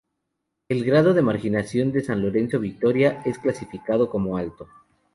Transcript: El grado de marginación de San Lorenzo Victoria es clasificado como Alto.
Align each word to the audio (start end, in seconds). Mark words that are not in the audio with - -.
El 0.67 0.83
grado 0.83 1.13
de 1.13 1.21
marginación 1.21 1.91
de 1.91 2.01
San 2.03 2.23
Lorenzo 2.23 2.57
Victoria 2.59 3.21
es 3.23 3.37
clasificado 3.37 4.09
como 4.09 4.35
Alto. 4.35 4.67